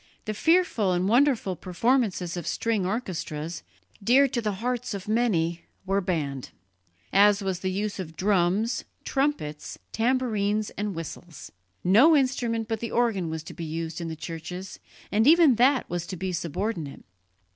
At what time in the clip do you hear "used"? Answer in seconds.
13.63-14.01